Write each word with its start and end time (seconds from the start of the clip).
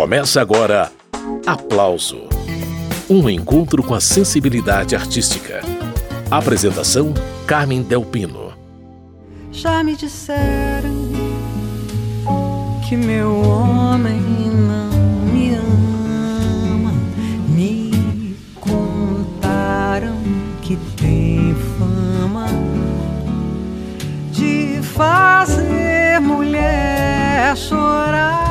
Começa 0.00 0.40
agora 0.40 0.90
Aplauso 1.46 2.22
Um 3.10 3.28
encontro 3.28 3.82
com 3.82 3.92
a 3.92 4.00
sensibilidade 4.00 4.96
artística. 4.96 5.60
Apresentação: 6.30 7.12
Carmen 7.46 7.82
Delpino. 7.82 8.54
Já 9.52 9.84
me 9.84 9.94
disseram 9.94 10.88
que 12.88 12.96
meu 12.96 13.42
homem 13.42 14.22
não 14.22 15.26
me 15.26 15.54
ama. 15.54 16.94
Me 17.50 18.34
contaram 18.58 20.16
que 20.62 20.78
tem 20.96 21.54
fama 21.78 22.46
de 24.32 24.80
fazer 24.82 26.18
mulher 26.22 27.54
chorar. 27.54 28.49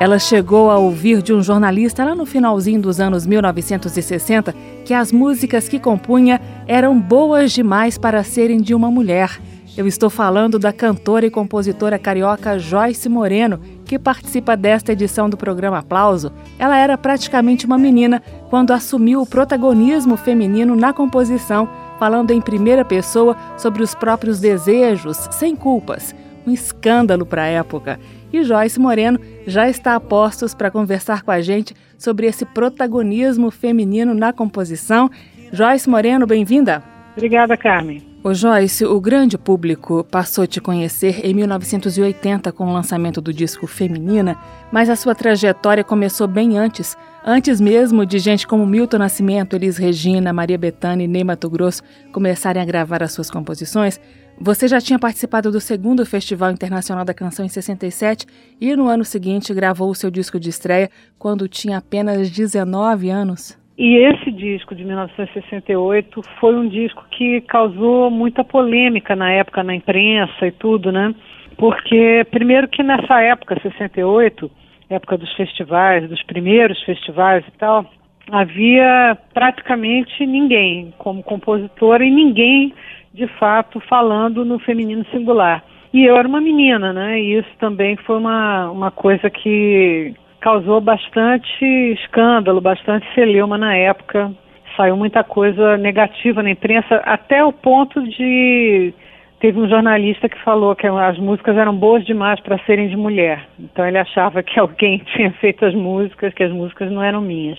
Ela 0.00 0.18
chegou 0.18 0.70
a 0.70 0.78
ouvir 0.78 1.20
de 1.20 1.30
um 1.30 1.42
jornalista 1.42 2.02
lá 2.02 2.14
no 2.14 2.24
finalzinho 2.24 2.80
dos 2.80 2.98
anos 2.98 3.26
1960 3.26 4.54
que 4.82 4.94
as 4.94 5.12
músicas 5.12 5.68
que 5.68 5.78
compunha 5.78 6.40
eram 6.66 6.98
boas 6.98 7.52
demais 7.52 7.98
para 7.98 8.24
serem 8.24 8.62
de 8.62 8.74
uma 8.74 8.90
mulher. 8.90 9.38
Eu 9.76 9.86
estou 9.86 10.08
falando 10.08 10.58
da 10.58 10.72
cantora 10.72 11.26
e 11.26 11.30
compositora 11.30 11.98
carioca 11.98 12.58
Joyce 12.58 13.10
Moreno, 13.10 13.60
que 13.84 13.98
participa 13.98 14.56
desta 14.56 14.92
edição 14.92 15.28
do 15.28 15.36
programa 15.36 15.80
Aplauso. 15.80 16.32
Ela 16.58 16.78
era 16.78 16.96
praticamente 16.96 17.66
uma 17.66 17.76
menina 17.76 18.22
quando 18.48 18.72
assumiu 18.72 19.20
o 19.20 19.26
protagonismo 19.26 20.16
feminino 20.16 20.74
na 20.74 20.94
composição, 20.94 21.68
falando 21.98 22.30
em 22.30 22.40
primeira 22.40 22.86
pessoa 22.86 23.36
sobre 23.58 23.82
os 23.82 23.94
próprios 23.94 24.40
desejos, 24.40 25.28
sem 25.30 25.54
culpas. 25.54 26.14
Um 26.46 26.52
escândalo 26.52 27.26
para 27.26 27.42
a 27.42 27.48
época 27.48 28.00
e 28.32 28.42
Joyce 28.42 28.78
Moreno 28.78 29.18
já 29.46 29.68
está 29.68 29.94
a 29.94 30.00
postos 30.00 30.54
para 30.54 30.70
conversar 30.70 31.22
com 31.22 31.30
a 31.30 31.40
gente 31.40 31.74
sobre 31.98 32.26
esse 32.26 32.44
protagonismo 32.44 33.50
feminino 33.50 34.14
na 34.14 34.32
composição. 34.32 35.10
Joyce 35.52 35.88
Moreno, 35.88 36.26
bem-vinda. 36.26 36.82
Obrigada, 37.16 37.56
Carmen. 37.56 38.10
Ô 38.22 38.34
Joyce, 38.34 38.84
o 38.84 39.00
grande 39.00 39.38
público 39.38 40.04
passou 40.04 40.44
a 40.44 40.46
te 40.46 40.60
conhecer 40.60 41.24
em 41.24 41.32
1980 41.32 42.52
com 42.52 42.66
o 42.66 42.72
lançamento 42.72 43.18
do 43.18 43.32
disco 43.32 43.66
Feminina, 43.66 44.36
mas 44.70 44.90
a 44.90 44.96
sua 44.96 45.14
trajetória 45.14 45.82
começou 45.82 46.28
bem 46.28 46.58
antes, 46.58 46.98
antes 47.24 47.62
mesmo 47.62 48.04
de 48.04 48.18
gente 48.18 48.46
como 48.46 48.66
Milton 48.66 48.98
Nascimento, 48.98 49.56
Elis 49.56 49.78
Regina, 49.78 50.34
Maria 50.34 50.58
Bethânia 50.58 51.06
e 51.06 51.08
Ney 51.08 51.24
Mato 51.24 51.48
Grosso 51.48 51.82
começarem 52.12 52.60
a 52.60 52.66
gravar 52.66 53.02
as 53.02 53.12
suas 53.12 53.30
composições. 53.30 53.98
Você 54.42 54.66
já 54.66 54.80
tinha 54.80 54.98
participado 54.98 55.52
do 55.52 55.60
segundo 55.60 56.06
Festival 56.06 56.50
Internacional 56.50 57.04
da 57.04 57.12
Canção 57.12 57.44
em 57.44 57.48
67 57.50 58.24
e 58.58 58.74
no 58.74 58.88
ano 58.88 59.04
seguinte 59.04 59.52
gravou 59.52 59.90
o 59.90 59.94
seu 59.94 60.10
disco 60.10 60.40
de 60.40 60.48
estreia 60.48 60.88
quando 61.18 61.46
tinha 61.46 61.76
apenas 61.76 62.30
19 62.30 63.10
anos. 63.10 63.60
E 63.76 63.98
esse 63.98 64.32
disco 64.32 64.74
de 64.74 64.82
1968 64.82 66.22
foi 66.40 66.56
um 66.56 66.66
disco 66.66 67.04
que 67.10 67.42
causou 67.42 68.10
muita 68.10 68.42
polêmica 68.42 69.14
na 69.14 69.30
época 69.30 69.62
na 69.62 69.74
imprensa 69.74 70.46
e 70.46 70.52
tudo, 70.52 70.90
né? 70.90 71.14
Porque 71.58 72.26
primeiro 72.30 72.66
que 72.66 72.82
nessa 72.82 73.20
época, 73.20 73.60
68, 73.60 74.50
época 74.88 75.18
dos 75.18 75.30
festivais, 75.34 76.08
dos 76.08 76.22
primeiros 76.22 76.82
festivais 76.84 77.44
e 77.46 77.58
tal, 77.58 77.84
havia 78.30 79.16
praticamente 79.34 80.24
ninguém 80.24 80.92
como 80.98 81.22
compositora 81.22 82.04
e 82.04 82.10
ninguém 82.10 82.72
de 83.12 83.26
fato 83.38 83.80
falando 83.80 84.44
no 84.44 84.58
feminino 84.58 85.04
singular. 85.10 85.64
E 85.92 86.04
eu 86.04 86.16
era 86.16 86.28
uma 86.28 86.40
menina, 86.40 86.92
né? 86.92 87.20
E 87.20 87.38
isso 87.38 87.50
também 87.58 87.96
foi 87.96 88.16
uma, 88.16 88.70
uma 88.70 88.90
coisa 88.90 89.28
que 89.28 90.14
causou 90.40 90.80
bastante 90.80 91.64
escândalo, 91.64 92.60
bastante 92.60 93.06
celeuma 93.14 93.58
na 93.58 93.74
época. 93.74 94.32
Saiu 94.76 94.96
muita 94.96 95.24
coisa 95.24 95.76
negativa 95.76 96.42
na 96.42 96.50
imprensa, 96.50 96.96
até 97.04 97.44
o 97.44 97.52
ponto 97.52 98.00
de. 98.02 98.94
Teve 99.40 99.58
um 99.58 99.68
jornalista 99.68 100.28
que 100.28 100.38
falou 100.44 100.76
que 100.76 100.86
as 100.86 101.18
músicas 101.18 101.56
eram 101.56 101.74
boas 101.74 102.04
demais 102.04 102.38
para 102.40 102.58
serem 102.66 102.88
de 102.88 102.96
mulher. 102.96 103.46
Então 103.58 103.86
ele 103.86 103.98
achava 103.98 104.42
que 104.42 104.60
alguém 104.60 104.98
tinha 105.16 105.32
feito 105.32 105.64
as 105.64 105.74
músicas, 105.74 106.32
que 106.34 106.44
as 106.44 106.52
músicas 106.52 106.90
não 106.92 107.02
eram 107.02 107.20
minhas. 107.20 107.58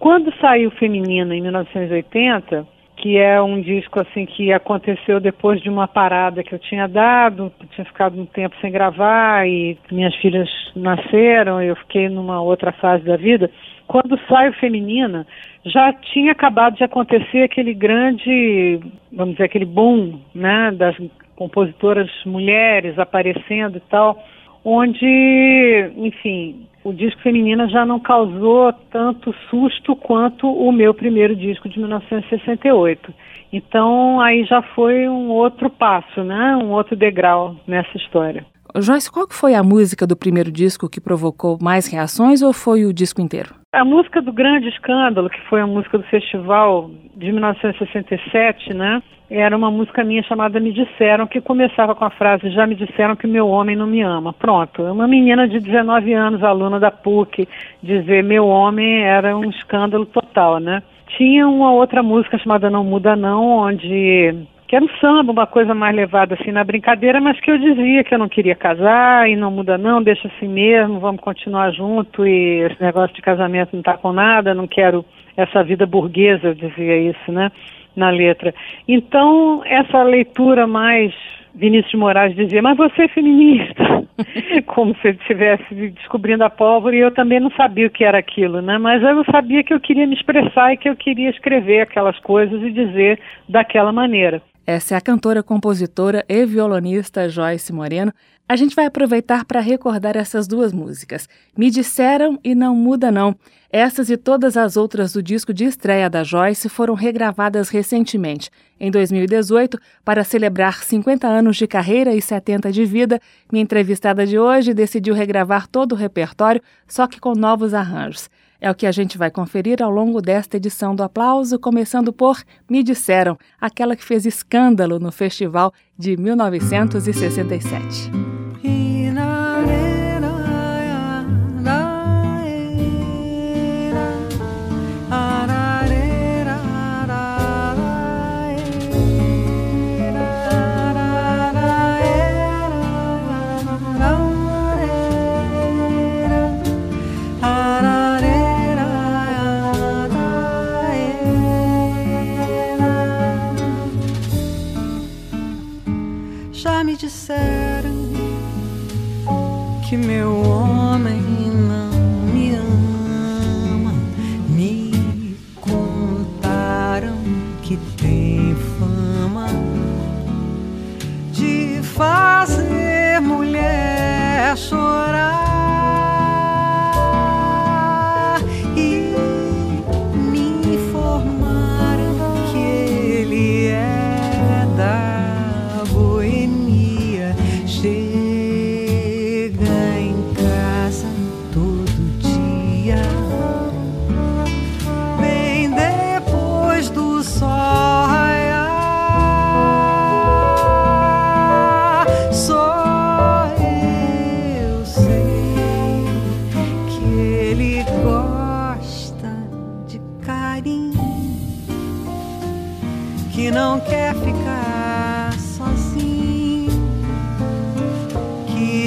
Quando 0.00 0.32
saiu 0.40 0.70
Feminina 0.70 1.36
em 1.36 1.42
1980, 1.42 2.66
que 2.96 3.18
é 3.18 3.40
um 3.40 3.60
disco 3.60 4.00
assim 4.00 4.24
que 4.24 4.50
aconteceu 4.50 5.20
depois 5.20 5.60
de 5.60 5.68
uma 5.68 5.86
parada 5.86 6.42
que 6.42 6.54
eu 6.54 6.58
tinha 6.58 6.88
dado, 6.88 7.52
tinha 7.72 7.84
ficado 7.84 8.18
um 8.18 8.24
tempo 8.24 8.56
sem 8.62 8.72
gravar 8.72 9.46
e 9.46 9.76
minhas 9.92 10.14
filhas 10.16 10.48
nasceram, 10.74 11.60
eu 11.62 11.76
fiquei 11.76 12.08
numa 12.08 12.40
outra 12.40 12.72
fase 12.72 13.04
da 13.04 13.18
vida. 13.18 13.50
Quando 13.86 14.18
saio 14.26 14.54
feminina, 14.54 15.26
já 15.66 15.92
tinha 15.92 16.32
acabado 16.32 16.76
de 16.76 16.84
acontecer 16.84 17.42
aquele 17.42 17.74
grande, 17.74 18.80
vamos 19.12 19.34
dizer, 19.34 19.44
aquele 19.44 19.66
boom, 19.66 20.18
né, 20.34 20.72
das 20.72 20.96
compositoras 21.36 22.10
mulheres 22.24 22.98
aparecendo 22.98 23.76
e 23.76 23.82
tal, 23.90 24.18
onde, 24.64 25.90
enfim, 25.96 26.66
o 26.82 26.92
disco 26.92 27.20
Feminina 27.22 27.68
já 27.68 27.84
não 27.84 28.00
causou 28.00 28.72
tanto 28.90 29.34
susto 29.50 29.94
quanto 29.94 30.46
o 30.46 30.72
meu 30.72 30.94
primeiro 30.94 31.36
disco 31.36 31.68
de 31.68 31.78
1968. 31.78 33.12
Então 33.52 34.20
aí 34.20 34.44
já 34.44 34.62
foi 34.74 35.08
um 35.08 35.28
outro 35.28 35.68
passo, 35.68 36.22
né? 36.22 36.56
Um 36.56 36.70
outro 36.70 36.96
degrau 36.96 37.56
nessa 37.66 37.96
história. 37.96 38.46
Joyce, 38.76 39.10
qual 39.10 39.26
foi 39.28 39.54
a 39.54 39.62
música 39.62 40.06
do 40.06 40.16
primeiro 40.16 40.50
disco 40.50 40.88
que 40.88 41.00
provocou 41.00 41.58
mais 41.60 41.86
reações 41.86 42.40
ou 42.40 42.52
foi 42.52 42.84
o 42.84 42.92
disco 42.92 43.20
inteiro? 43.20 43.59
A 43.72 43.84
música 43.84 44.20
do 44.20 44.32
Grande 44.32 44.68
Escândalo, 44.68 45.30
que 45.30 45.40
foi 45.42 45.60
a 45.60 45.66
música 45.66 45.96
do 45.96 46.02
festival 46.02 46.90
de 47.14 47.30
1967, 47.30 48.74
né? 48.74 49.00
Era 49.30 49.56
uma 49.56 49.70
música 49.70 50.02
minha 50.02 50.24
chamada 50.24 50.58
Me 50.58 50.72
Disseram, 50.72 51.24
que 51.28 51.40
começava 51.40 51.94
com 51.94 52.04
a 52.04 52.10
frase 52.10 52.50
Já 52.50 52.66
me 52.66 52.74
disseram 52.74 53.14
que 53.14 53.28
meu 53.28 53.46
homem 53.46 53.76
não 53.76 53.86
me 53.86 54.02
ama. 54.02 54.32
Pronto, 54.32 54.82
uma 54.82 55.06
menina 55.06 55.46
de 55.46 55.60
19 55.60 56.12
anos, 56.12 56.42
aluna 56.42 56.80
da 56.80 56.90
PUC, 56.90 57.48
dizer 57.80 58.24
meu 58.24 58.48
homem 58.48 59.04
era 59.04 59.38
um 59.38 59.48
escândalo 59.48 60.04
total, 60.04 60.58
né? 60.58 60.82
Tinha 61.16 61.46
uma 61.46 61.70
outra 61.70 62.02
música 62.02 62.38
chamada 62.38 62.68
Não 62.68 62.82
Muda 62.82 63.14
Não, 63.14 63.44
onde 63.44 64.48
que 64.70 64.76
era 64.76 64.84
um 64.84 64.98
samba, 65.00 65.32
uma 65.32 65.48
coisa 65.48 65.74
mais 65.74 65.96
levada 65.96 66.38
assim 66.40 66.52
na 66.52 66.62
brincadeira, 66.62 67.20
mas 67.20 67.40
que 67.40 67.50
eu 67.50 67.58
dizia 67.58 68.04
que 68.04 68.14
eu 68.14 68.18
não 68.20 68.28
queria 68.28 68.54
casar 68.54 69.28
e 69.28 69.34
não 69.34 69.50
muda 69.50 69.76
não, 69.76 70.00
deixa 70.00 70.28
assim 70.28 70.46
mesmo, 70.46 71.00
vamos 71.00 71.20
continuar 71.20 71.72
junto 71.72 72.24
e 72.24 72.60
esse 72.60 72.80
negócio 72.80 73.12
de 73.16 73.20
casamento 73.20 73.74
não 73.74 73.82
tá 73.82 73.98
com 73.98 74.12
nada, 74.12 74.54
não 74.54 74.68
quero 74.68 75.04
essa 75.36 75.64
vida 75.64 75.86
burguesa, 75.86 76.46
eu 76.46 76.54
dizia 76.54 76.96
isso, 76.98 77.32
né, 77.32 77.50
na 77.96 78.10
letra. 78.10 78.54
Então, 78.86 79.60
essa 79.66 80.04
leitura 80.04 80.68
mais 80.68 81.12
Vinícius 81.52 81.90
de 81.90 81.96
Moraes 81.96 82.36
dizia, 82.36 82.62
mas 82.62 82.76
você 82.76 83.02
é 83.02 83.08
feminista, 83.08 84.06
como 84.66 84.94
se 84.98 85.08
ele 85.08 85.18
estivesse 85.20 85.74
descobrindo 85.74 86.44
a 86.44 86.50
pólvora, 86.50 86.94
e 86.94 87.00
eu 87.00 87.10
também 87.10 87.40
não 87.40 87.50
sabia 87.56 87.88
o 87.88 87.90
que 87.90 88.04
era 88.04 88.18
aquilo, 88.18 88.62
né? 88.62 88.78
Mas 88.78 89.02
eu 89.02 89.24
sabia 89.24 89.64
que 89.64 89.74
eu 89.74 89.80
queria 89.80 90.06
me 90.06 90.14
expressar 90.14 90.72
e 90.72 90.76
que 90.76 90.88
eu 90.88 90.94
queria 90.94 91.28
escrever 91.28 91.80
aquelas 91.80 92.16
coisas 92.20 92.62
e 92.62 92.70
dizer 92.70 93.18
daquela 93.48 93.90
maneira. 93.90 94.40
Essa 94.66 94.94
é 94.94 94.98
a 94.98 95.00
cantora, 95.00 95.42
compositora 95.42 96.24
e 96.28 96.44
violonista 96.44 97.28
Joyce 97.28 97.72
Moreno. 97.72 98.12
A 98.48 98.56
gente 98.56 98.74
vai 98.74 98.84
aproveitar 98.84 99.44
para 99.44 99.60
recordar 99.60 100.16
essas 100.16 100.46
duas 100.46 100.72
músicas. 100.72 101.28
Me 101.56 101.70
Disseram 101.70 102.38
e 102.42 102.54
Não 102.54 102.74
Muda 102.74 103.10
Não. 103.10 103.36
Essas 103.72 104.10
e 104.10 104.16
todas 104.16 104.56
as 104.56 104.76
outras 104.76 105.12
do 105.12 105.22
disco 105.22 105.54
de 105.54 105.64
estreia 105.64 106.10
da 106.10 106.24
Joyce 106.24 106.68
foram 106.68 106.94
regravadas 106.94 107.68
recentemente. 107.68 108.50
Em 108.78 108.90
2018, 108.90 109.78
para 110.04 110.24
celebrar 110.24 110.82
50 110.82 111.28
anos 111.28 111.56
de 111.56 111.68
carreira 111.68 112.12
e 112.12 112.20
70 112.20 112.72
de 112.72 112.84
vida, 112.84 113.20
minha 113.52 113.62
entrevistada 113.62 114.26
de 114.26 114.38
hoje 114.38 114.74
decidiu 114.74 115.14
regravar 115.14 115.68
todo 115.68 115.92
o 115.92 115.96
repertório, 115.96 116.60
só 116.88 117.06
que 117.06 117.20
com 117.20 117.32
novos 117.32 117.72
arranjos. 117.72 118.28
É 118.60 118.70
o 118.70 118.74
que 118.74 118.86
a 118.86 118.92
gente 118.92 119.16
vai 119.16 119.30
conferir 119.30 119.82
ao 119.82 119.90
longo 119.90 120.20
desta 120.20 120.58
edição 120.58 120.94
do 120.94 121.02
Aplauso, 121.02 121.58
começando 121.58 122.12
por 122.12 122.42
Me 122.68 122.82
Disseram, 122.82 123.38
aquela 123.58 123.96
que 123.96 124.04
fez 124.04 124.26
escândalo 124.26 124.98
no 124.98 125.10
festival 125.10 125.72
de 125.98 126.16
1967. 126.16 128.10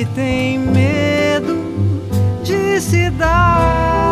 tem 0.05 0.59
medo 0.59 1.57
de 2.43 2.81
se 2.81 3.09
dar. 3.11 4.02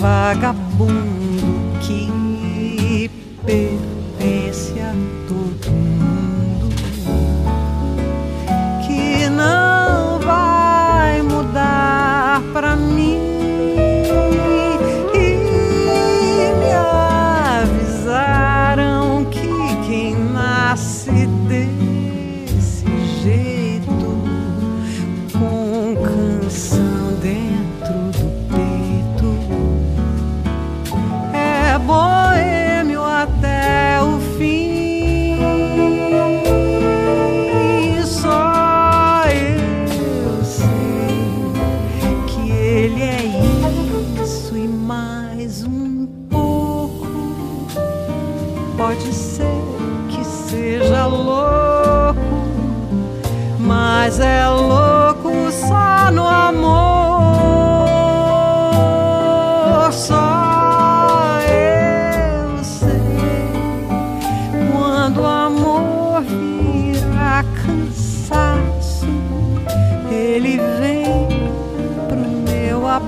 vagabundo. 0.00 1.19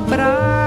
pra 0.08 0.61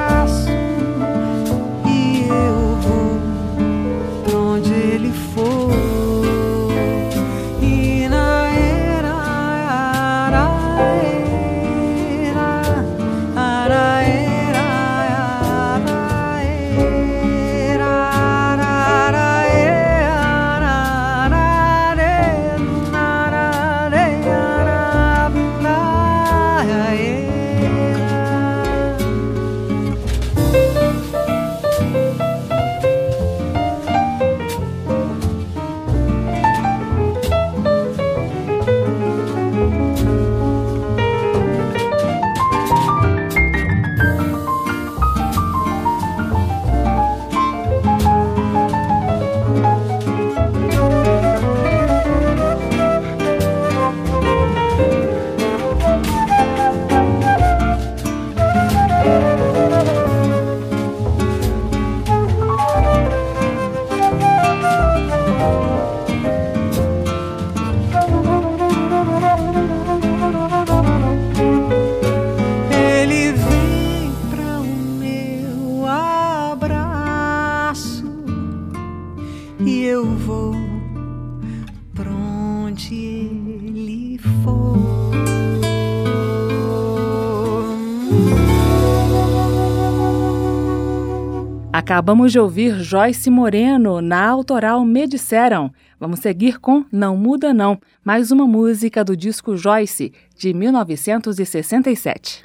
Acabamos 91.86 92.32
de 92.32 92.40
ouvir 92.40 92.80
Joyce 92.80 93.30
Moreno 93.30 94.02
na 94.02 94.28
autoral 94.28 94.84
Me 94.84 95.06
Disseram. 95.06 95.72
Vamos 96.00 96.20
seguir 96.20 96.60
com 96.60 96.84
Não 96.92 97.16
Muda 97.16 97.54
Não, 97.54 97.80
mais 98.04 98.32
uma 98.32 98.48
música 98.48 99.06
do 99.06 99.16
disco 99.16 99.56
Joyce, 99.56 100.12
de 100.36 100.52
1967. 100.52 102.44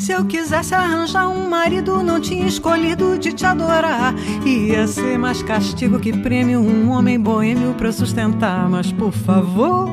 Se 0.00 0.12
eu 0.12 0.24
quisesse 0.24 0.74
arranjar 0.74 1.28
um 1.28 1.46
marido, 1.46 2.02
não 2.02 2.18
tinha 2.18 2.46
escolhido 2.46 3.18
de 3.18 3.34
te 3.34 3.44
adorar. 3.44 4.14
Ia 4.46 4.86
ser 4.86 5.18
mais 5.18 5.42
castigo 5.42 6.00
que 6.00 6.10
prêmio, 6.10 6.58
um 6.58 6.90
homem 6.90 7.20
boêmio 7.20 7.74
pra 7.74 7.92
sustentar. 7.92 8.66
Mas 8.70 8.90
por 8.90 9.12
favor, 9.12 9.90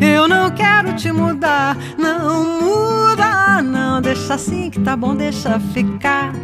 Eu 0.00 0.28
não 0.28 0.50
quero 0.50 0.94
te 0.94 1.10
mudar, 1.10 1.76
não 1.98 2.60
muda, 2.60 3.62
não. 3.62 4.00
Deixa 4.00 4.34
assim 4.34 4.70
que 4.70 4.80
tá 4.80 4.96
bom, 4.96 5.14
deixa 5.14 5.58
ficar. 5.72 6.34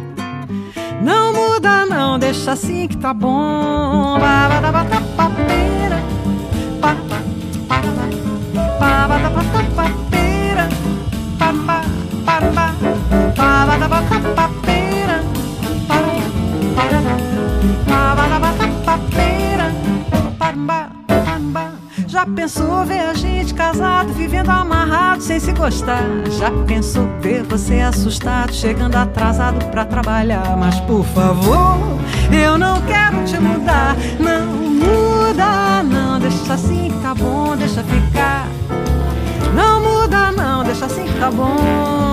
Não 1.03 1.33
muda, 1.33 1.85
não, 1.85 2.17
deixa 2.17 2.51
assim 2.53 2.87
que 2.87 2.97
tá 2.97 3.13
bom. 3.13 4.17
Já 22.23 22.27
pensou 22.27 22.85
ver 22.85 23.01
a 23.01 23.13
gente 23.13 23.53
casado, 23.53 24.13
vivendo 24.13 24.49
amarrado, 24.49 25.21
sem 25.21 25.41
se 25.41 25.51
gostar? 25.51 26.03
Já 26.39 26.49
pensou 26.65 27.05
ver 27.19 27.43
você 27.43 27.81
assustado, 27.81 28.53
chegando 28.53 28.95
atrasado 28.95 29.65
pra 29.65 29.83
trabalhar? 29.83 30.55
Mas 30.57 30.79
por 30.81 31.03
favor, 31.07 31.99
eu 32.31 32.57
não 32.57 32.81
quero 32.83 33.25
te 33.25 33.37
mudar. 33.37 33.97
Não 34.19 34.45
muda, 34.45 35.83
não, 35.83 36.17
deixa 36.17 36.53
assim 36.53 36.97
tá 37.01 37.13
bom, 37.13 37.57
deixa 37.57 37.83
ficar. 37.83 38.47
Não 39.53 39.81
muda, 39.81 40.31
não, 40.31 40.63
deixa 40.63 40.85
assim 40.85 41.05
tá 41.19 41.29
bom. 41.29 42.12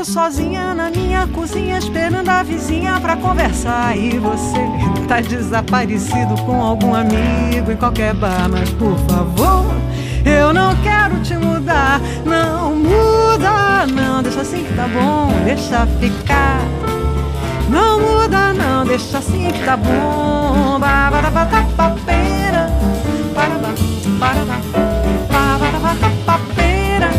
Eu 0.00 0.04
sozinha 0.04 0.72
na 0.74 0.90
minha 0.90 1.26
cozinha 1.26 1.78
esperando 1.78 2.28
a 2.28 2.42
vizinha 2.42 2.98
pra 3.00 3.16
conversar. 3.16 3.96
E 3.96 4.18
você 4.18 4.58
tá 5.06 5.20
desaparecido 5.20 6.34
com 6.46 6.62
algum 6.62 6.94
amigo 6.94 7.70
em 7.70 7.76
qualquer 7.76 8.14
bar, 8.14 8.48
mas 8.50 8.70
por 8.70 8.96
favor, 9.08 9.66
eu 10.24 10.52
não 10.52 10.74
quero 10.76 11.20
te 11.22 11.34
mudar, 11.34 12.00
não 12.24 12.74
muda, 12.74 13.86
não, 13.86 14.22
deixa 14.22 14.40
assim 14.40 14.64
que 14.64 14.74
tá 14.74 14.86
bom, 14.88 15.32
deixa 15.44 15.86
ficar. 15.98 16.60
Não 17.68 18.00
muda 18.00 18.52
não, 18.52 18.84
deixa 18.84 19.18
assim 19.18 19.50
que 19.50 19.64
tá 19.64 19.76
bom. 19.76 20.78
Babarabatapapera, 20.80 22.68
parabá, 23.34 23.72
parabá, 24.18 24.60
babarabatapapera, 25.30 27.10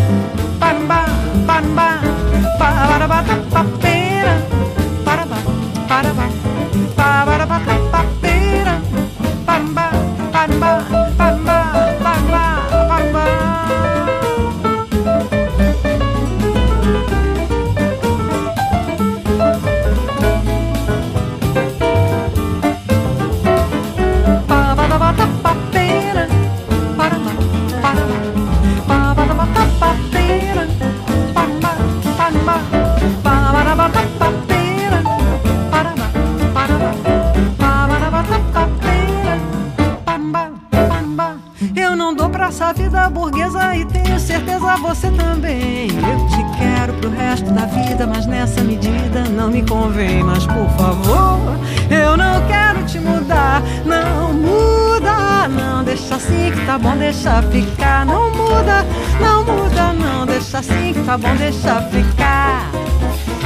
deixa 57.21 57.41
ficar. 57.43 58.05
Não 58.05 58.31
muda, 58.31 58.85
não 59.19 59.45
muda, 59.45 59.93
não 59.93 60.25
deixa 60.25 60.57
assim 60.57 60.93
tá 61.05 61.17
bom, 61.17 61.35
deixa 61.35 61.79
ficar. 61.83 62.71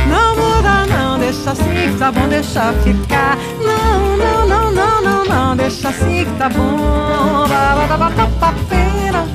Não 0.08 0.36
muda, 0.36 0.86
não, 0.86 1.20
deixa 1.20 1.52
assim 1.52 1.98
tá 2.00 2.10
bom, 2.12 2.28
deixa 2.30 2.72
ficar. 2.84 3.38
Não, 3.62 4.16
não, 4.18 4.48
não, 4.48 4.72
não, 4.72 5.02
não, 5.02 5.26
não, 5.26 5.56
deixa 5.58 5.90
assim 5.90 6.26
tá 6.38 6.48
bom. 6.48 7.48
Babadabatapapeira, 7.50 9.26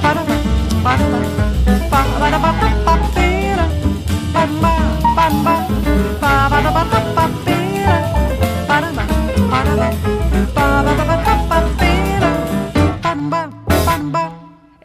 parabá, 0.00 0.34
parabá, 0.82 1.20
babadabatapapeira, 1.90 3.68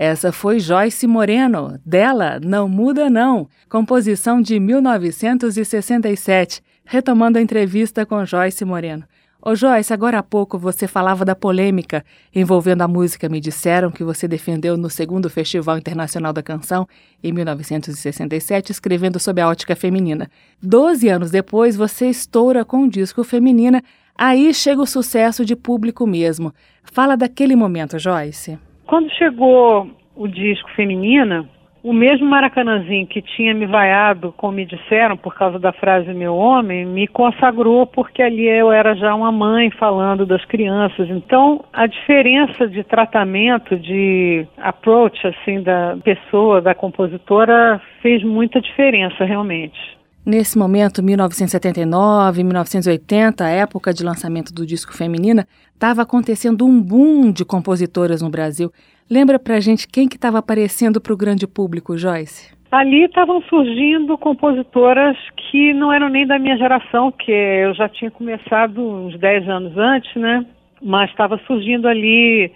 Essa 0.09 0.31
foi 0.31 0.59
Joyce 0.59 1.05
Moreno, 1.05 1.79
dela 1.85 2.39
Não 2.43 2.67
Muda 2.67 3.11
Não, 3.11 3.47
composição 3.69 4.41
de 4.41 4.59
1967, 4.59 6.63
retomando 6.83 7.37
a 7.37 7.41
entrevista 7.41 8.07
com 8.07 8.25
Joyce 8.25 8.65
Moreno. 8.65 9.03
Ô 9.39 9.53
Joyce, 9.53 9.93
agora 9.93 10.17
há 10.17 10.23
pouco 10.23 10.57
você 10.57 10.87
falava 10.87 11.23
da 11.23 11.35
polêmica 11.35 12.03
envolvendo 12.33 12.81
a 12.81 12.87
música 12.87 13.29
Me 13.29 13.39
Disseram, 13.39 13.91
que 13.91 14.03
você 14.03 14.27
defendeu 14.27 14.75
no 14.75 14.89
segundo 14.89 15.29
Festival 15.29 15.77
Internacional 15.77 16.33
da 16.33 16.41
Canção, 16.41 16.87
em 17.23 17.31
1967, 17.31 18.71
escrevendo 18.71 19.19
sob 19.19 19.39
a 19.39 19.47
ótica 19.47 19.75
feminina. 19.75 20.27
Doze 20.59 21.07
anos 21.07 21.29
depois, 21.29 21.75
você 21.75 22.09
estoura 22.09 22.65
com 22.65 22.85
o 22.85 22.89
disco 22.89 23.23
Feminina, 23.23 23.83
aí 24.17 24.51
chega 24.55 24.81
o 24.81 24.87
sucesso 24.87 25.45
de 25.45 25.55
público 25.55 26.07
mesmo. 26.07 26.51
Fala 26.83 27.15
daquele 27.15 27.55
momento, 27.55 27.99
Joyce. 27.99 28.57
Quando 28.89 29.13
chegou 29.13 29.87
o 30.15 30.27
disco 30.27 30.67
Feminina, 30.71 31.47
o 31.83 31.93
mesmo 31.93 32.25
Maracanãzinho 32.25 33.05
que 33.05 33.21
tinha 33.21 33.53
me 33.53 33.67
vaiado, 33.67 34.33
como 34.35 34.53
me 34.53 34.65
disseram, 34.65 35.15
por 35.15 35.35
causa 35.35 35.59
da 35.59 35.71
frase 35.71 36.11
meu 36.11 36.35
homem, 36.35 36.87
me 36.87 37.07
consagrou 37.07 37.85
porque 37.85 38.23
ali 38.23 38.47
eu 38.47 38.71
era 38.71 38.95
já 38.95 39.13
uma 39.13 39.31
mãe 39.31 39.69
falando 39.69 40.25
das 40.25 40.43
crianças. 40.45 41.07
Então, 41.07 41.63
a 41.71 41.85
diferença 41.85 42.67
de 42.67 42.83
tratamento, 42.83 43.77
de 43.77 44.47
approach, 44.57 45.27
assim, 45.27 45.61
da 45.61 45.95
pessoa, 46.03 46.59
da 46.59 46.73
compositora, 46.73 47.79
fez 48.01 48.23
muita 48.23 48.59
diferença, 48.59 49.23
realmente. 49.23 49.98
Nesse 50.29 50.59
momento, 50.59 51.01
1979, 51.01 52.43
1980, 52.43 53.43
a 53.43 53.49
época 53.49 53.91
de 53.91 54.03
lançamento 54.03 54.53
do 54.53 54.63
disco 54.63 54.95
Feminina, 54.95 55.47
estava 55.73 56.03
acontecendo 56.03 56.67
um 56.67 56.79
boom 56.79 57.31
de 57.31 57.43
compositoras 57.43 58.21
no 58.21 58.29
Brasil. 58.29 58.69
Lembra 59.09 59.39
pra 59.39 59.59
gente 59.59 59.87
quem 59.87 60.07
que 60.07 60.17
estava 60.17 60.37
aparecendo 60.37 61.01
para 61.01 61.11
o 61.11 61.17
grande 61.17 61.47
público, 61.47 61.97
Joyce? 61.97 62.55
Ali 62.71 63.05
estavam 63.05 63.41
surgindo 63.49 64.15
compositoras 64.19 65.17
que 65.35 65.73
não 65.73 65.91
eram 65.91 66.09
nem 66.09 66.27
da 66.27 66.37
minha 66.37 66.57
geração, 66.57 67.11
que 67.11 67.31
eu 67.31 67.73
já 67.73 67.89
tinha 67.89 68.11
começado 68.11 68.79
uns 68.79 69.17
10 69.17 69.49
anos 69.49 69.75
antes, 69.79 70.15
né? 70.15 70.45
Mas 70.79 71.09
estava 71.09 71.39
surgindo 71.47 71.87
ali 71.87 72.51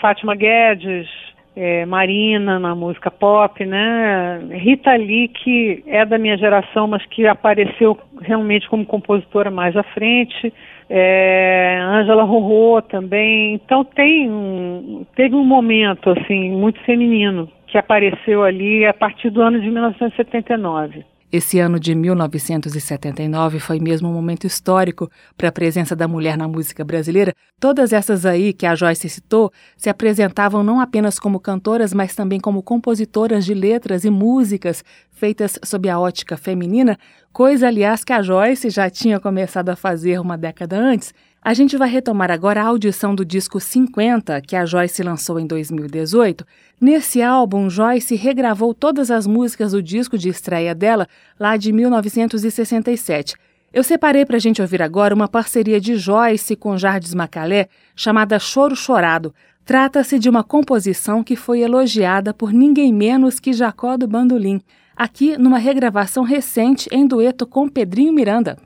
Fátima 0.00 0.36
Guedes, 0.36 1.08
é, 1.56 1.86
Marina 1.86 2.58
na 2.58 2.74
música 2.74 3.10
pop, 3.10 3.64
né? 3.64 4.38
Rita 4.52 4.94
Lee, 4.94 5.28
que 5.28 5.82
é 5.86 6.04
da 6.04 6.18
minha 6.18 6.36
geração, 6.36 6.86
mas 6.86 7.04
que 7.06 7.26
apareceu 7.26 7.98
realmente 8.20 8.68
como 8.68 8.84
compositora 8.84 9.50
mais 9.50 9.74
à 9.74 9.82
frente. 9.82 10.52
É, 10.88 11.80
Angela 11.82 12.24
Rorô 12.24 12.82
também. 12.82 13.54
Então 13.54 13.82
tem 13.84 14.30
um, 14.30 15.06
teve 15.16 15.34
um 15.34 15.44
momento 15.44 16.10
assim 16.10 16.50
muito 16.50 16.78
feminino 16.80 17.48
que 17.66 17.78
apareceu 17.78 18.44
ali 18.44 18.84
a 18.84 18.94
partir 18.94 19.30
do 19.30 19.40
ano 19.40 19.58
de 19.58 19.70
1979. 19.70 21.04
Esse 21.30 21.58
ano 21.58 21.80
de 21.80 21.92
1979 21.92 23.58
foi 23.58 23.80
mesmo 23.80 24.08
um 24.08 24.12
momento 24.12 24.46
histórico 24.46 25.10
para 25.36 25.48
a 25.48 25.52
presença 25.52 25.96
da 25.96 26.06
mulher 26.06 26.38
na 26.38 26.46
música 26.46 26.84
brasileira. 26.84 27.34
Todas 27.58 27.92
essas 27.92 28.24
aí 28.24 28.52
que 28.52 28.64
a 28.64 28.76
Joyce 28.76 29.08
citou 29.08 29.52
se 29.76 29.88
apresentavam 29.88 30.62
não 30.62 30.80
apenas 30.80 31.18
como 31.18 31.40
cantoras, 31.40 31.92
mas 31.92 32.14
também 32.14 32.38
como 32.38 32.62
compositoras 32.62 33.44
de 33.44 33.54
letras 33.54 34.04
e 34.04 34.10
músicas 34.10 34.84
feitas 35.10 35.58
sob 35.64 35.88
a 35.88 35.98
ótica 35.98 36.36
feminina, 36.36 36.96
coisa, 37.32 37.66
aliás, 37.66 38.04
que 38.04 38.12
a 38.12 38.22
Joyce 38.22 38.70
já 38.70 38.88
tinha 38.88 39.18
começado 39.18 39.70
a 39.70 39.76
fazer 39.76 40.20
uma 40.20 40.38
década 40.38 40.78
antes. 40.78 41.12
A 41.46 41.54
gente 41.54 41.76
vai 41.76 41.88
retomar 41.88 42.28
agora 42.32 42.60
a 42.60 42.66
audição 42.66 43.14
do 43.14 43.24
disco 43.24 43.60
50, 43.60 44.40
que 44.40 44.56
a 44.56 44.66
Joyce 44.66 45.00
lançou 45.00 45.38
em 45.38 45.46
2018. 45.46 46.44
Nesse 46.80 47.22
álbum, 47.22 47.70
Joyce 47.70 48.16
regravou 48.16 48.74
todas 48.74 49.12
as 49.12 49.28
músicas 49.28 49.70
do 49.70 49.80
disco 49.80 50.18
de 50.18 50.28
estreia 50.28 50.74
dela, 50.74 51.06
lá 51.38 51.56
de 51.56 51.70
1967. 51.72 53.36
Eu 53.72 53.84
separei 53.84 54.26
para 54.26 54.34
a 54.34 54.40
gente 54.40 54.60
ouvir 54.60 54.82
agora 54.82 55.14
uma 55.14 55.28
parceria 55.28 55.80
de 55.80 55.94
Joyce 55.94 56.56
com 56.56 56.76
Jardim 56.76 57.14
Macalé, 57.14 57.68
chamada 57.94 58.40
Choro 58.40 58.74
Chorado. 58.74 59.32
Trata-se 59.64 60.18
de 60.18 60.28
uma 60.28 60.42
composição 60.42 61.22
que 61.22 61.36
foi 61.36 61.60
elogiada 61.60 62.34
por 62.34 62.52
ninguém 62.52 62.92
menos 62.92 63.38
que 63.38 63.52
Jacó 63.52 63.96
do 63.96 64.08
Bandolim, 64.08 64.60
aqui 64.96 65.38
numa 65.38 65.58
regravação 65.58 66.24
recente 66.24 66.88
em 66.90 67.06
dueto 67.06 67.46
com 67.46 67.68
Pedrinho 67.68 68.12
Miranda. 68.12 68.58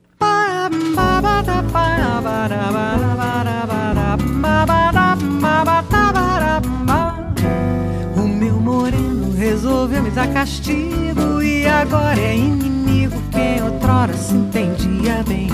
O 8.14 8.28
meu 8.28 8.60
moreno 8.60 9.32
resolveu 9.34 10.02
me 10.02 10.10
dar 10.10 10.28
castigo 10.28 11.42
e 11.42 11.66
agora 11.66 12.20
é 12.20 12.36
inimigo 12.36 13.22
quem 13.30 13.62
outrora 13.62 14.12
se 14.12 14.34
entendia 14.34 15.24
bem. 15.26 15.48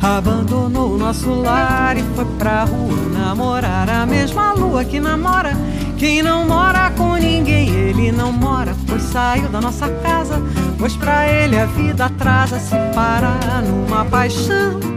Abandonou 0.00 0.94
o 0.94 0.98
nosso 0.98 1.28
lar 1.30 1.96
e 1.96 2.02
foi 2.14 2.24
pra 2.38 2.64
rua 2.64 2.96
namorar 3.12 3.90
a 3.90 4.06
mesma 4.06 4.52
lua 4.52 4.84
que 4.84 5.00
namora. 5.00 5.56
Quem 5.98 6.22
não 6.22 6.46
mora 6.46 6.90
com 6.96 7.14
ninguém, 7.14 7.68
ele 7.68 8.12
não 8.12 8.32
mora, 8.32 8.76
pois 8.86 9.02
saiu 9.02 9.48
da 9.48 9.60
nossa 9.60 9.88
casa. 9.88 10.40
Pois 10.78 10.96
pra 10.96 11.26
ele 11.26 11.58
a 11.58 11.66
vida 11.66 12.06
atrasa 12.06 12.60
se 12.60 12.76
parar 12.94 13.62
numa 13.62 14.04
paixão. 14.04 14.91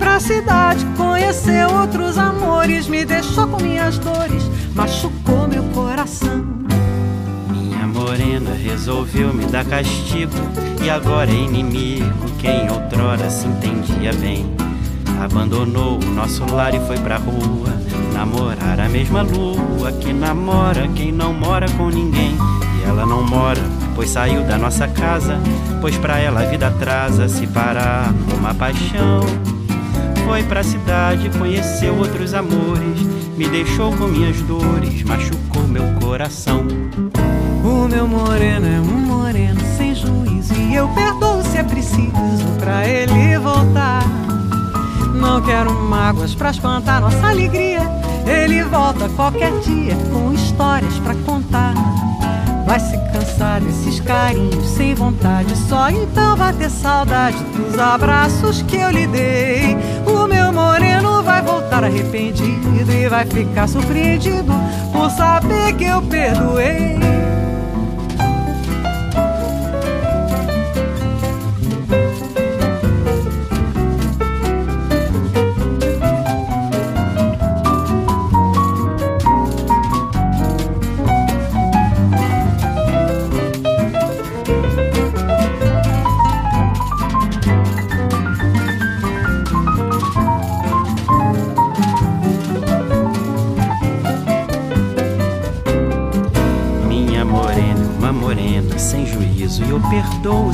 Pra 0.00 0.18
cidade, 0.18 0.84
conheceu 0.96 1.70
outros 1.72 2.16
amores, 2.16 2.88
me 2.88 3.04
deixou 3.04 3.46
com 3.46 3.62
minhas 3.62 3.98
dores, 3.98 4.50
machucou 4.74 5.46
meu 5.46 5.62
coração. 5.74 6.44
Minha 7.50 7.86
morena 7.86 8.52
resolveu 8.54 9.32
me 9.32 9.44
dar 9.44 9.64
castigo 9.66 10.32
e 10.82 10.88
agora 10.88 11.30
é 11.30 11.34
inimigo. 11.34 12.30
Quem 12.38 12.70
outrora 12.70 13.28
se 13.28 13.46
entendia 13.46 14.14
bem, 14.14 14.50
abandonou 15.22 15.98
o 16.02 16.10
nosso 16.14 16.46
lar 16.46 16.74
e 16.74 16.80
foi 16.80 16.98
pra 16.98 17.18
rua 17.18 17.78
namorar 18.14 18.80
a 18.80 18.88
mesma 18.88 19.20
lua 19.22 19.92
que 19.92 20.14
namora 20.14 20.88
quem 20.88 21.12
não 21.12 21.34
mora 21.34 21.66
com 21.76 21.90
ninguém. 21.90 22.36
E 22.78 22.88
ela 22.88 23.04
não 23.04 23.22
mora 23.22 23.60
pois 23.94 24.08
saiu 24.08 24.42
da 24.44 24.56
nossa 24.56 24.88
casa, 24.88 25.38
pois 25.78 25.94
pra 25.98 26.18
ela 26.18 26.40
a 26.40 26.46
vida 26.46 26.68
atrasa 26.68 27.28
se 27.28 27.46
parar 27.46 28.10
numa 28.30 28.54
paixão. 28.54 29.59
Foi 30.30 30.44
pra 30.44 30.62
cidade, 30.62 31.28
conheceu 31.36 31.92
outros 31.98 32.34
amores, 32.34 33.00
me 33.36 33.48
deixou 33.48 33.90
com 33.96 34.06
minhas 34.06 34.40
dores, 34.42 35.02
machucou 35.02 35.66
meu 35.66 35.82
coração. 36.00 36.68
O 37.64 37.88
meu 37.88 38.06
moreno 38.06 38.64
é 38.64 38.80
um 38.80 39.00
moreno 39.06 39.60
sem 39.76 39.92
juízo 39.92 40.54
e 40.54 40.76
eu 40.76 40.86
perdoo 40.90 41.42
se 41.42 41.58
é 41.58 41.64
preciso 41.64 42.46
pra 42.60 42.86
ele 42.86 43.40
voltar. 43.40 44.04
Não 45.16 45.42
quero 45.42 45.74
mágoas 45.74 46.32
pra 46.32 46.52
espantar 46.52 47.00
nossa 47.00 47.26
alegria. 47.26 47.80
Ele 48.24 48.62
volta 48.62 49.08
qualquer 49.08 49.50
dia 49.58 49.96
com 50.12 50.32
histórias 50.32 50.96
pra 51.00 51.16
contar. 51.26 51.74
Vai 52.64 52.78
se 52.78 52.96
cansar 53.12 53.60
desses 53.60 53.98
carinhos 53.98 54.68
sem 54.68 54.94
vontade. 54.94 55.56
Só 55.56 55.90
então 55.90 56.36
vai 56.36 56.52
ter 56.52 56.70
saudade 56.70 57.36
dos 57.56 57.76
abraços 57.76 58.62
que 58.62 58.76
eu 58.76 58.90
lhe 58.90 59.08
dei. 59.08 59.76
Vai 61.40 61.54
voltar 61.54 61.84
arrependido 61.84 62.92
e 62.92 63.08
vai 63.08 63.24
ficar 63.24 63.66
surpreendido 63.66 64.52
por 64.92 65.10
saber 65.10 65.72
que 65.74 65.84
eu 65.84 66.02
perdoei. 66.02 66.98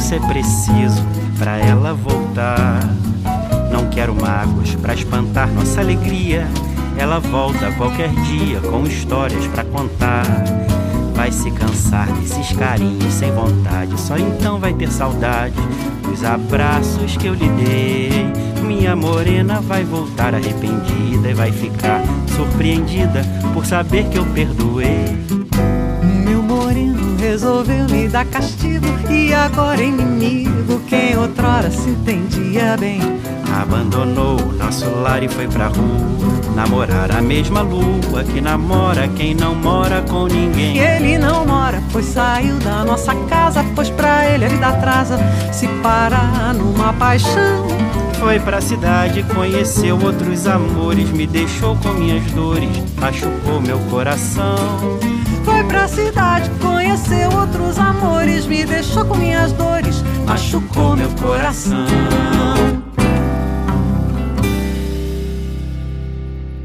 Se 0.06 0.14
é 0.14 0.20
preciso 0.20 1.04
para 1.36 1.58
ela 1.58 1.92
voltar. 1.92 2.78
Não 3.72 3.90
quero 3.90 4.14
mágoas 4.14 4.72
para 4.76 4.94
espantar 4.94 5.50
nossa 5.50 5.80
alegria. 5.80 6.46
Ela 6.96 7.18
volta 7.18 7.72
qualquer 7.72 8.10
dia 8.10 8.60
com 8.60 8.84
histórias 8.84 9.44
para 9.48 9.64
contar. 9.64 10.24
Vai 11.12 11.32
se 11.32 11.50
cansar 11.50 12.06
desses 12.12 12.56
carinhos 12.56 13.12
sem 13.14 13.32
vontade. 13.32 14.00
Só 14.00 14.16
então 14.16 14.60
vai 14.60 14.72
ter 14.74 14.92
saudade 14.92 15.56
dos 16.04 16.22
abraços 16.22 17.16
que 17.16 17.26
eu 17.26 17.34
lhe 17.34 17.48
dei. 17.64 18.10
Minha 18.64 18.94
morena 18.94 19.60
vai 19.60 19.82
voltar 19.82 20.36
arrependida 20.36 21.30
e 21.30 21.34
vai 21.34 21.50
ficar 21.50 22.00
surpreendida 22.36 23.22
por 23.52 23.66
saber 23.66 24.08
que 24.08 24.18
eu 24.18 24.26
perdoei. 24.26 25.16
Resolveu 27.28 27.86
me 27.90 28.06
dar 28.06 28.24
castigo 28.26 28.86
e 29.10 29.34
agora 29.34 29.82
inimigo. 29.82 30.80
Quem 30.86 31.18
outrora 31.18 31.68
se 31.72 31.90
entendia 31.90 32.76
bem 32.78 33.00
abandonou 33.52 34.38
nosso 34.52 34.88
lar 34.90 35.20
e 35.24 35.28
foi 35.28 35.48
pra 35.48 35.66
rua 35.66 36.06
namorar 36.54 37.10
a 37.10 37.20
mesma 37.20 37.62
lua 37.62 38.22
que 38.22 38.40
namora 38.40 39.08
quem 39.08 39.34
não 39.34 39.56
mora 39.56 40.02
com 40.02 40.26
ninguém. 40.26 40.76
E 40.76 40.78
ele 40.78 41.18
não 41.18 41.44
mora, 41.44 41.82
pois 41.90 42.06
saiu 42.06 42.58
da 42.58 42.84
nossa 42.84 43.12
casa, 43.28 43.64
pois 43.74 43.90
pra 43.90 44.30
ele 44.30 44.44
a 44.44 44.48
vida 44.48 44.68
atrasa 44.68 45.18
se 45.52 45.66
parar 45.82 46.54
numa 46.54 46.92
paixão. 46.92 47.66
Foi 48.20 48.38
pra 48.38 48.60
cidade, 48.60 49.24
conheceu 49.34 49.98
outros 50.00 50.46
amores, 50.46 51.10
me 51.10 51.26
deixou 51.26 51.76
com 51.76 51.88
minhas 51.88 52.24
dores, 52.30 52.70
machucou 53.00 53.60
meu 53.60 53.80
coração. 53.90 54.96
Foi 55.46 55.62
pra 55.62 55.86
cidade, 55.86 56.50
conheceu 56.60 57.30
outros 57.30 57.78
amores, 57.78 58.46
me 58.46 58.64
deixou 58.64 59.04
com 59.04 59.14
minhas 59.14 59.52
dores, 59.52 60.02
machucou 60.26 60.96
meu 60.96 61.08
coração. 61.10 61.86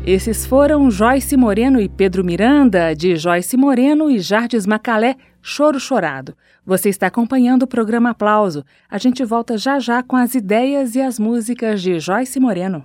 Esses 0.03 0.47
foram 0.47 0.89
Joyce 0.89 1.37
Moreno 1.37 1.79
e 1.79 1.87
Pedro 1.87 2.23
Miranda, 2.23 2.95
de 2.95 3.15
Joyce 3.15 3.55
Moreno 3.55 4.09
e 4.09 4.19
Jardes 4.19 4.65
Macalé, 4.65 5.15
Choro 5.43 5.79
Chorado. 5.79 6.35
Você 6.65 6.89
está 6.89 7.05
acompanhando 7.05 7.63
o 7.63 7.67
programa 7.67 8.09
Aplauso. 8.09 8.65
A 8.89 8.97
gente 8.97 9.23
volta 9.23 9.59
já 9.59 9.79
já 9.79 10.01
com 10.01 10.15
as 10.15 10.33
ideias 10.33 10.95
e 10.95 11.01
as 11.01 11.19
músicas 11.19 11.83
de 11.83 11.99
Joyce 11.99 12.39
Moreno. 12.39 12.83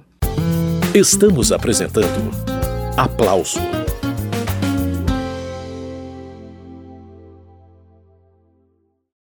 Estamos 0.94 1.52
apresentando 1.52 2.30
Aplauso 2.98 3.85